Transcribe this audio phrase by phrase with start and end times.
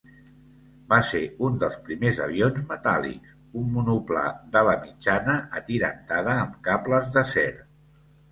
[0.93, 7.47] Va ser un dels primers avions metàl·lics, un monoplà d'ala mitjana atirantada amb cables d'acer.